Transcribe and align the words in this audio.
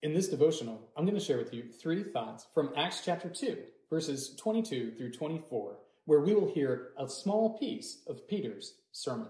In 0.00 0.14
this 0.14 0.28
devotional, 0.28 0.80
I'm 0.96 1.04
going 1.04 1.18
to 1.18 1.24
share 1.24 1.38
with 1.38 1.52
you 1.52 1.64
three 1.64 2.04
thoughts 2.04 2.46
from 2.54 2.70
Acts 2.76 3.02
chapter 3.04 3.28
2, 3.28 3.58
verses 3.90 4.36
22 4.36 4.92
through 4.92 5.10
24, 5.10 5.76
where 6.04 6.20
we 6.20 6.34
will 6.36 6.54
hear 6.54 6.90
a 6.96 7.08
small 7.08 7.58
piece 7.58 8.02
of 8.06 8.28
Peter's 8.28 8.74
sermon. 8.92 9.26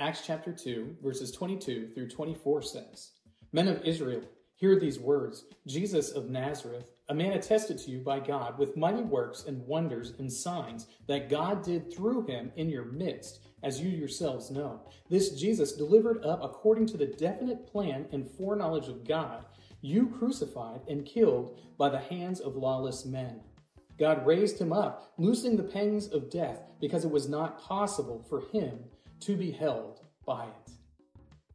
Acts 0.00 0.22
chapter 0.26 0.52
2, 0.52 0.96
verses 1.04 1.30
22 1.30 1.90
through 1.94 2.08
24 2.08 2.62
says, 2.62 3.12
Men 3.52 3.68
of 3.68 3.84
Israel, 3.84 4.22
hear 4.56 4.76
these 4.80 4.98
words 4.98 5.44
Jesus 5.68 6.10
of 6.10 6.30
Nazareth, 6.30 6.90
a 7.08 7.14
man 7.14 7.34
attested 7.34 7.78
to 7.78 7.92
you 7.92 8.00
by 8.00 8.18
God 8.18 8.58
with 8.58 8.76
mighty 8.76 9.02
works 9.02 9.44
and 9.46 9.64
wonders 9.68 10.14
and 10.18 10.30
signs 10.30 10.88
that 11.06 11.30
God 11.30 11.62
did 11.62 11.94
through 11.94 12.26
him 12.26 12.50
in 12.56 12.68
your 12.68 12.86
midst 12.86 13.47
as 13.62 13.80
you 13.80 13.88
yourselves 13.88 14.50
know. 14.50 14.80
This 15.08 15.30
Jesus 15.30 15.72
delivered 15.72 16.24
up 16.24 16.42
according 16.42 16.86
to 16.86 16.96
the 16.96 17.06
definite 17.06 17.66
plan 17.66 18.06
and 18.12 18.30
foreknowledge 18.30 18.88
of 18.88 19.06
God, 19.06 19.44
you 19.80 20.08
crucified 20.08 20.80
and 20.88 21.06
killed 21.06 21.58
by 21.76 21.88
the 21.88 21.98
hands 21.98 22.40
of 22.40 22.56
lawless 22.56 23.04
men. 23.04 23.40
God 23.98 24.26
raised 24.26 24.58
him 24.58 24.72
up, 24.72 25.12
loosing 25.18 25.56
the 25.56 25.62
pangs 25.62 26.08
of 26.08 26.30
death, 26.30 26.60
because 26.80 27.04
it 27.04 27.10
was 27.10 27.28
not 27.28 27.60
possible 27.60 28.24
for 28.28 28.42
him 28.52 28.78
to 29.20 29.36
be 29.36 29.50
held 29.50 30.00
by 30.24 30.44
it. 30.44 30.72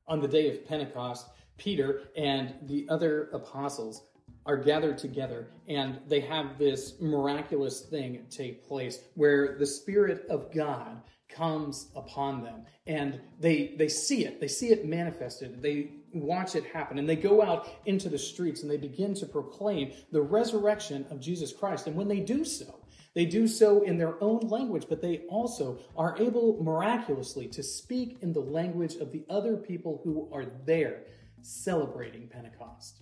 On 0.07 0.19
the 0.19 0.27
day 0.27 0.49
of 0.49 0.67
Pentecost, 0.67 1.27
Peter 1.57 2.09
and 2.17 2.55
the 2.63 2.85
other 2.89 3.29
apostles 3.33 4.03
are 4.45 4.57
gathered 4.57 4.97
together 4.97 5.47
and 5.69 5.99
they 6.07 6.19
have 6.19 6.57
this 6.57 6.99
miraculous 6.99 7.81
thing 7.81 8.25
take 8.29 8.67
place 8.67 8.99
where 9.15 9.57
the 9.57 9.65
Spirit 9.65 10.25
of 10.29 10.53
God 10.53 11.01
comes 11.33 11.89
upon 11.95 12.43
them. 12.43 12.63
And 12.87 13.19
they 13.39 13.75
they 13.77 13.89
see 13.89 14.25
it. 14.25 14.39
They 14.39 14.47
see 14.47 14.69
it 14.69 14.85
manifested. 14.85 15.61
They 15.61 15.91
watch 16.13 16.55
it 16.55 16.65
happen. 16.65 16.99
And 16.99 17.09
they 17.09 17.15
go 17.15 17.41
out 17.41 17.69
into 17.85 18.09
the 18.09 18.17
streets 18.17 18.61
and 18.61 18.69
they 18.69 18.77
begin 18.77 19.13
to 19.15 19.25
proclaim 19.25 19.91
the 20.11 20.21
resurrection 20.21 21.05
of 21.09 21.19
Jesus 21.19 21.51
Christ. 21.51 21.87
And 21.87 21.95
when 21.95 22.07
they 22.07 22.19
do 22.19 22.45
so 22.45 22.83
they 23.13 23.25
do 23.25 23.47
so 23.47 23.83
in 23.83 23.97
their 23.97 24.21
own 24.23 24.39
language 24.41 24.85
but 24.89 25.01
they 25.01 25.19
also 25.29 25.79
are 25.95 26.15
able 26.19 26.61
miraculously 26.63 27.47
to 27.47 27.63
speak 27.63 28.17
in 28.21 28.33
the 28.33 28.39
language 28.39 28.95
of 28.95 29.11
the 29.11 29.25
other 29.29 29.55
people 29.55 30.01
who 30.03 30.29
are 30.33 30.45
there 30.65 31.03
celebrating 31.41 32.27
Pentecost. 32.27 33.01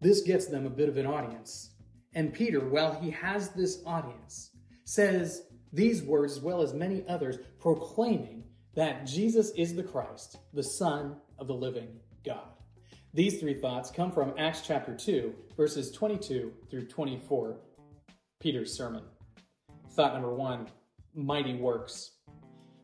This 0.00 0.20
gets 0.20 0.46
them 0.46 0.66
a 0.66 0.70
bit 0.70 0.88
of 0.88 0.96
an 0.96 1.06
audience. 1.06 1.70
And 2.14 2.32
Peter 2.32 2.60
while 2.60 2.94
he 3.00 3.10
has 3.10 3.50
this 3.50 3.82
audience 3.86 4.50
says 4.84 5.46
these 5.74 6.02
words, 6.02 6.36
as 6.36 6.40
well 6.40 6.62
as 6.62 6.72
many 6.72 7.04
others, 7.08 7.38
proclaiming 7.58 8.44
that 8.74 9.06
Jesus 9.06 9.50
is 9.50 9.74
the 9.74 9.82
Christ, 9.82 10.38
the 10.52 10.62
Son 10.62 11.16
of 11.38 11.48
the 11.48 11.54
living 11.54 11.88
God. 12.24 12.48
These 13.12 13.40
three 13.40 13.54
thoughts 13.54 13.90
come 13.90 14.12
from 14.12 14.34
Acts 14.38 14.62
chapter 14.64 14.94
2, 14.94 15.34
verses 15.56 15.90
22 15.90 16.52
through 16.70 16.86
24, 16.86 17.56
Peter's 18.40 18.72
sermon. 18.72 19.02
Thought 19.90 20.14
number 20.14 20.34
one 20.34 20.68
mighty 21.12 21.54
works. 21.54 22.12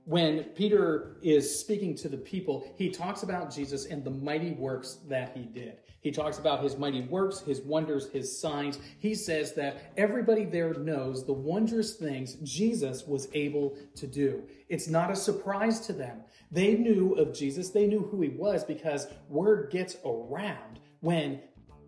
When 0.04 0.44
Peter 0.56 1.18
is 1.22 1.60
speaking 1.60 1.94
to 1.96 2.08
the 2.08 2.16
people, 2.16 2.74
he 2.76 2.90
talks 2.90 3.22
about 3.22 3.54
Jesus 3.54 3.86
and 3.86 4.02
the 4.02 4.10
mighty 4.10 4.52
works 4.52 4.98
that 5.08 5.36
he 5.36 5.44
did. 5.44 5.78
He 6.00 6.10
talks 6.10 6.38
about 6.38 6.62
his 6.62 6.78
mighty 6.78 7.02
works, 7.02 7.40
his 7.40 7.60
wonders, 7.60 8.08
his 8.08 8.40
signs. 8.40 8.78
He 8.98 9.14
says 9.14 9.52
that 9.54 9.92
everybody 9.98 10.46
there 10.46 10.72
knows 10.74 11.26
the 11.26 11.32
wondrous 11.32 11.94
things 11.94 12.36
Jesus 12.36 13.06
was 13.06 13.28
able 13.34 13.76
to 13.96 14.06
do. 14.06 14.42
It's 14.68 14.88
not 14.88 15.10
a 15.10 15.16
surprise 15.16 15.80
to 15.80 15.92
them. 15.92 16.22
They 16.50 16.74
knew 16.74 17.12
of 17.14 17.34
Jesus, 17.34 17.68
they 17.68 17.86
knew 17.86 18.00
who 18.00 18.22
he 18.22 18.30
was 18.30 18.64
because 18.64 19.08
word 19.28 19.70
gets 19.70 19.96
around 20.04 20.80
when 21.00 21.40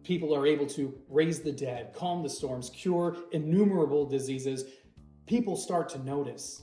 people 0.04 0.34
are 0.36 0.46
able 0.46 0.66
to 0.66 0.94
raise 1.08 1.40
the 1.40 1.52
dead, 1.52 1.94
calm 1.94 2.22
the 2.22 2.28
storms, 2.28 2.70
cure 2.70 3.16
innumerable 3.32 4.04
diseases. 4.04 4.64
People 5.26 5.56
start 5.56 5.88
to 5.90 6.04
notice. 6.04 6.62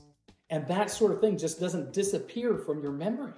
And 0.52 0.68
that 0.68 0.92
sort 0.92 1.12
of 1.12 1.22
thing 1.22 1.38
just 1.38 1.60
doesn't 1.60 1.94
disappear 1.94 2.58
from 2.58 2.82
your 2.82 2.92
memory. 2.92 3.34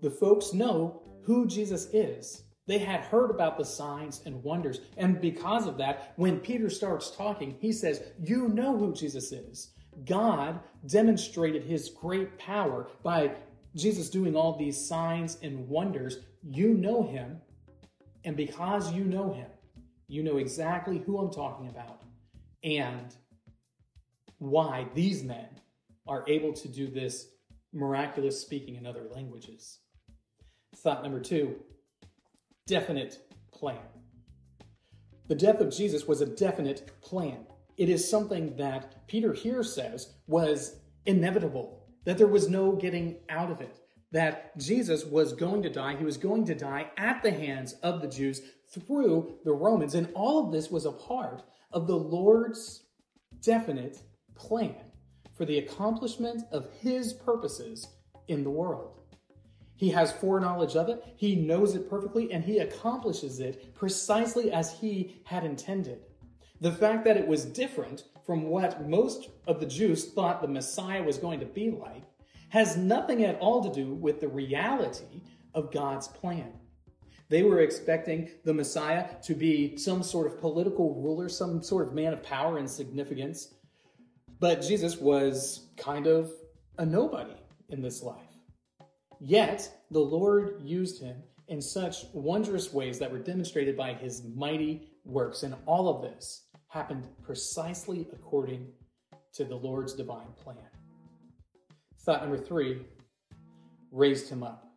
The 0.00 0.10
folks 0.10 0.52
know 0.52 1.02
who 1.22 1.46
Jesus 1.46 1.86
is 1.92 2.44
they 2.70 2.78
had 2.78 3.00
heard 3.00 3.32
about 3.32 3.58
the 3.58 3.64
signs 3.64 4.22
and 4.26 4.44
wonders. 4.44 4.80
And 4.96 5.20
because 5.20 5.66
of 5.66 5.76
that, 5.78 6.12
when 6.14 6.38
Peter 6.38 6.70
starts 6.70 7.10
talking, 7.16 7.56
he 7.58 7.72
says, 7.72 8.00
You 8.22 8.46
know 8.46 8.78
who 8.78 8.94
Jesus 8.94 9.32
is. 9.32 9.72
God 10.04 10.60
demonstrated 10.86 11.64
his 11.64 11.88
great 11.88 12.38
power 12.38 12.86
by 13.02 13.32
Jesus 13.74 14.08
doing 14.08 14.36
all 14.36 14.56
these 14.56 14.80
signs 14.80 15.38
and 15.42 15.68
wonders. 15.68 16.18
You 16.44 16.74
know 16.74 17.02
him. 17.02 17.40
And 18.22 18.36
because 18.36 18.92
you 18.92 19.02
know 19.02 19.32
him, 19.32 19.48
you 20.06 20.22
know 20.22 20.36
exactly 20.36 20.98
who 20.98 21.18
I'm 21.18 21.32
talking 21.32 21.68
about 21.68 22.02
and 22.62 23.12
why 24.38 24.86
these 24.94 25.24
men 25.24 25.48
are 26.06 26.24
able 26.28 26.52
to 26.52 26.68
do 26.68 26.88
this 26.88 27.30
miraculous 27.72 28.40
speaking 28.40 28.76
in 28.76 28.86
other 28.86 29.08
languages. 29.12 29.80
Thought 30.76 31.02
number 31.02 31.18
two 31.18 31.56
definite 32.66 33.18
plan. 33.52 33.78
The 35.28 35.34
death 35.34 35.60
of 35.60 35.74
Jesus 35.74 36.06
was 36.06 36.20
a 36.20 36.26
definite 36.26 36.90
plan. 37.00 37.46
It 37.76 37.88
is 37.88 38.08
something 38.08 38.56
that 38.56 39.06
Peter 39.06 39.32
here 39.32 39.62
says 39.62 40.14
was 40.26 40.76
inevitable, 41.06 41.86
that 42.04 42.18
there 42.18 42.26
was 42.26 42.48
no 42.48 42.72
getting 42.72 43.16
out 43.28 43.50
of 43.50 43.60
it, 43.60 43.78
that 44.12 44.56
Jesus 44.58 45.04
was 45.04 45.32
going 45.32 45.62
to 45.62 45.70
die. 45.70 45.96
He 45.96 46.04
was 46.04 46.16
going 46.16 46.44
to 46.46 46.54
die 46.54 46.90
at 46.96 47.22
the 47.22 47.30
hands 47.30 47.74
of 47.82 48.00
the 48.00 48.08
Jews 48.08 48.42
through 48.72 49.36
the 49.44 49.52
Romans. 49.52 49.94
And 49.94 50.08
all 50.14 50.44
of 50.44 50.52
this 50.52 50.70
was 50.70 50.84
a 50.84 50.92
part 50.92 51.42
of 51.72 51.86
the 51.86 51.96
Lord's 51.96 52.86
definite 53.40 53.98
plan 54.34 54.74
for 55.36 55.44
the 55.44 55.58
accomplishment 55.58 56.42
of 56.52 56.68
his 56.80 57.12
purposes 57.12 57.86
in 58.28 58.44
the 58.44 58.50
world. 58.50 58.99
He 59.80 59.88
has 59.92 60.12
foreknowledge 60.12 60.76
of 60.76 60.90
it, 60.90 61.02
he 61.16 61.34
knows 61.34 61.74
it 61.74 61.88
perfectly, 61.88 62.30
and 62.34 62.44
he 62.44 62.58
accomplishes 62.58 63.40
it 63.40 63.74
precisely 63.74 64.52
as 64.52 64.74
he 64.74 65.22
had 65.24 65.42
intended. 65.42 66.02
The 66.60 66.70
fact 66.70 67.02
that 67.06 67.16
it 67.16 67.26
was 67.26 67.46
different 67.46 68.04
from 68.26 68.42
what 68.50 68.86
most 68.86 69.30
of 69.46 69.58
the 69.58 69.64
Jews 69.64 70.12
thought 70.12 70.42
the 70.42 70.48
Messiah 70.48 71.02
was 71.02 71.16
going 71.16 71.40
to 71.40 71.46
be 71.46 71.70
like 71.70 72.02
has 72.50 72.76
nothing 72.76 73.24
at 73.24 73.38
all 73.38 73.64
to 73.64 73.72
do 73.72 73.94
with 73.94 74.20
the 74.20 74.28
reality 74.28 75.22
of 75.54 75.72
God's 75.72 76.08
plan. 76.08 76.52
They 77.30 77.42
were 77.42 77.60
expecting 77.60 78.28
the 78.44 78.52
Messiah 78.52 79.06
to 79.22 79.34
be 79.34 79.78
some 79.78 80.02
sort 80.02 80.26
of 80.26 80.38
political 80.38 80.94
ruler, 81.00 81.30
some 81.30 81.62
sort 81.62 81.88
of 81.88 81.94
man 81.94 82.12
of 82.12 82.22
power 82.22 82.58
and 82.58 82.68
significance. 82.68 83.54
But 84.40 84.60
Jesus 84.60 84.98
was 84.98 85.68
kind 85.78 86.06
of 86.06 86.30
a 86.76 86.84
nobody 86.84 87.40
in 87.70 87.80
this 87.80 88.02
life. 88.02 88.29
Yet 89.20 89.70
the 89.90 90.00
Lord 90.00 90.62
used 90.62 91.02
him 91.02 91.16
in 91.48 91.60
such 91.60 92.06
wondrous 92.12 92.72
ways 92.72 92.98
that 92.98 93.12
were 93.12 93.18
demonstrated 93.18 93.76
by 93.76 93.92
his 93.92 94.22
mighty 94.24 94.88
works. 95.04 95.42
And 95.42 95.54
all 95.66 95.88
of 95.88 96.02
this 96.02 96.44
happened 96.68 97.06
precisely 97.22 98.08
according 98.12 98.68
to 99.34 99.44
the 99.44 99.54
Lord's 99.54 99.94
divine 99.94 100.32
plan. 100.42 100.56
Thought 102.00 102.22
number 102.22 102.38
three 102.38 102.82
raised 103.92 104.30
him 104.30 104.42
up. 104.42 104.72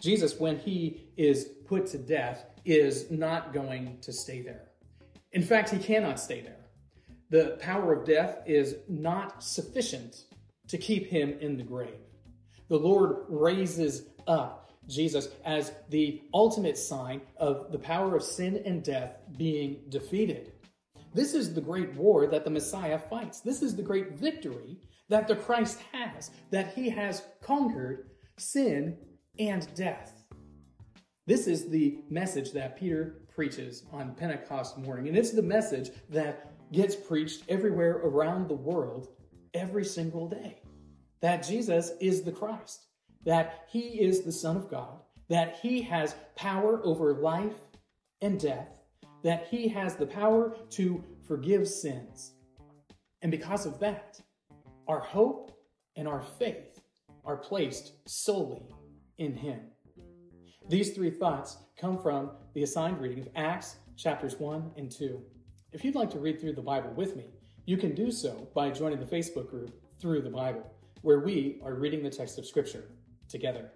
Jesus, 0.00 0.40
when 0.40 0.58
he 0.58 1.12
is 1.16 1.44
put 1.66 1.86
to 1.88 1.98
death, 1.98 2.44
is 2.64 3.10
not 3.10 3.52
going 3.52 3.98
to 4.00 4.12
stay 4.12 4.42
there. 4.42 4.70
In 5.32 5.42
fact, 5.42 5.70
he 5.70 5.78
cannot 5.78 6.18
stay 6.18 6.40
there. 6.40 6.56
The 7.30 7.56
power 7.60 7.92
of 7.92 8.04
death 8.04 8.38
is 8.44 8.76
not 8.88 9.42
sufficient 9.42 10.24
to 10.68 10.76
keep 10.76 11.06
him 11.06 11.36
in 11.40 11.56
the 11.56 11.62
grave. 11.62 11.94
The 12.68 12.78
Lord 12.78 13.24
raises 13.28 14.06
up 14.26 14.72
Jesus 14.88 15.28
as 15.44 15.72
the 15.90 16.22
ultimate 16.34 16.76
sign 16.76 17.22
of 17.36 17.70
the 17.70 17.78
power 17.78 18.16
of 18.16 18.22
sin 18.22 18.62
and 18.64 18.82
death 18.82 19.16
being 19.36 19.82
defeated. 19.88 20.52
This 21.14 21.34
is 21.34 21.54
the 21.54 21.60
great 21.60 21.94
war 21.94 22.26
that 22.26 22.44
the 22.44 22.50
Messiah 22.50 22.98
fights. 22.98 23.40
This 23.40 23.62
is 23.62 23.76
the 23.76 23.82
great 23.82 24.12
victory 24.12 24.78
that 25.08 25.28
the 25.28 25.36
Christ 25.36 25.78
has, 25.92 26.30
that 26.50 26.74
he 26.74 26.88
has 26.88 27.22
conquered 27.42 28.10
sin 28.38 28.96
and 29.38 29.66
death. 29.74 30.24
This 31.26 31.46
is 31.46 31.68
the 31.68 31.98
message 32.08 32.52
that 32.52 32.78
Peter 32.78 33.22
preaches 33.34 33.84
on 33.92 34.14
Pentecost 34.14 34.78
morning, 34.78 35.08
and 35.08 35.16
it's 35.16 35.30
the 35.30 35.42
message 35.42 35.90
that 36.08 36.54
gets 36.72 36.96
preached 36.96 37.42
everywhere 37.48 38.00
around 38.02 38.48
the 38.48 38.54
world 38.54 39.08
every 39.54 39.84
single 39.84 40.28
day 40.28 40.62
that 41.22 41.46
Jesus 41.46 41.92
is 42.00 42.22
the 42.22 42.32
Christ, 42.32 42.86
that 43.24 43.64
he 43.68 44.00
is 44.00 44.22
the 44.22 44.32
Son 44.32 44.56
of 44.56 44.70
God, 44.70 45.00
that 45.28 45.58
he 45.62 45.80
has 45.82 46.14
power 46.36 46.80
over 46.84 47.14
life 47.14 47.54
and 48.20 48.38
death, 48.38 48.68
that 49.22 49.46
he 49.48 49.68
has 49.68 49.96
the 49.96 50.06
power 50.06 50.56
to 50.70 51.02
forgive 51.26 51.66
sins. 51.66 52.34
And 53.22 53.30
because 53.30 53.64
of 53.64 53.78
that, 53.78 54.20
our 54.88 55.00
hope 55.00 55.56
and 55.96 56.08
our 56.08 56.22
faith 56.38 56.80
are 57.24 57.36
placed 57.36 57.92
solely 58.08 58.66
in 59.18 59.34
Him. 59.34 59.60
These 60.68 60.90
three 60.92 61.10
thoughts 61.10 61.56
come 61.76 61.98
from 61.98 62.30
the 62.54 62.62
assigned 62.62 63.00
reading 63.00 63.20
of 63.20 63.28
Acts 63.36 63.76
chapters 63.96 64.38
1 64.38 64.72
and 64.76 64.90
2. 64.90 65.22
If 65.72 65.84
you'd 65.84 65.94
like 65.94 66.10
to 66.10 66.18
read 66.18 66.40
through 66.40 66.54
the 66.54 66.62
Bible 66.62 66.92
with 66.94 67.16
me, 67.16 67.30
you 67.64 67.76
can 67.76 67.94
do 67.94 68.10
so 68.10 68.48
by 68.54 68.70
joining 68.70 68.98
the 68.98 69.06
Facebook 69.06 69.48
group 69.48 69.72
Through 70.00 70.22
the 70.22 70.30
Bible, 70.30 70.68
where 71.02 71.20
we 71.20 71.60
are 71.64 71.74
reading 71.74 72.02
the 72.02 72.10
text 72.10 72.38
of 72.38 72.46
Scripture 72.46 72.84
together. 73.28 73.70